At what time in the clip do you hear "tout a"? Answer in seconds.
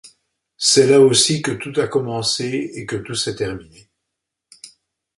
1.51-1.87